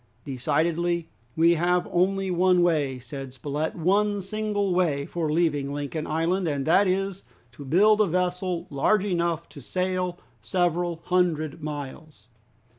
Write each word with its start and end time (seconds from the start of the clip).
"Decidedly 0.25 1.09
we 1.35 1.53
have 1.53 1.87
only 1.91 2.31
one 2.31 2.63
way," 2.63 2.97
said 2.97 3.35
Spilett, 3.35 3.75
"one 3.75 4.19
single 4.23 4.73
way 4.73 5.05
for 5.05 5.31
leaving 5.31 5.71
Lincoln 5.71 6.07
Island, 6.07 6.47
and 6.47 6.65
that 6.65 6.87
is, 6.87 7.23
to 7.51 7.63
build 7.63 8.01
a 8.01 8.07
vessel 8.07 8.65
large 8.71 9.05
enough 9.05 9.47
to 9.49 9.61
sail 9.61 10.17
several 10.41 11.01
hundred 11.05 11.61
miles. 11.61 12.29